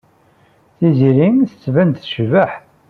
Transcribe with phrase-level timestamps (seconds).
[0.77, 2.51] Tiziri tettban-d tecbeḥ.